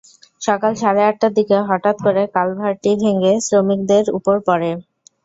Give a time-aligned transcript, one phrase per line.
[0.41, 4.71] সকাল সাড়ে আটটার দিকে হঠাত্ করে কালভার্টটি ভেঙে শ্রমিকদের ওপর পড়ে।